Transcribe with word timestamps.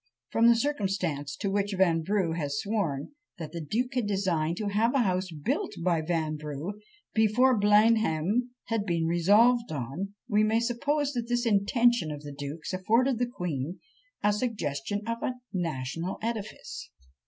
From 0.31 0.47
the 0.47 0.55
circumstance 0.55 1.35
to 1.35 1.51
which 1.51 1.75
Vanbrugh 1.77 2.33
has 2.35 2.57
sworn, 2.59 3.11
that 3.37 3.51
the 3.51 3.61
duke 3.61 3.93
had 3.93 4.07
designed 4.07 4.57
to 4.57 4.69
have 4.69 4.95
a 4.95 5.03
house 5.03 5.27
built 5.29 5.73
by 5.83 6.01
Vanbrugh, 6.01 6.73
before 7.13 7.55
Blenheim 7.59 8.49
had 8.63 8.87
been 8.87 9.05
resolved 9.05 9.71
on, 9.71 10.15
we 10.27 10.43
may 10.43 10.59
suppose 10.59 11.13
that 11.13 11.27
this 11.29 11.45
intention 11.45 12.09
of 12.11 12.23
the 12.23 12.33
duke's 12.33 12.73
afforded 12.73 13.19
the 13.19 13.27
queen 13.27 13.79
a 14.23 14.33
suggestion 14.33 15.01
of 15.05 15.21
a 15.21 15.35
national 15.53 16.17
edifice. 16.23 16.89